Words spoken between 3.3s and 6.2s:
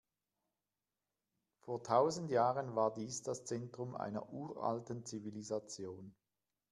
Zentrum einer uralten Zivilisation.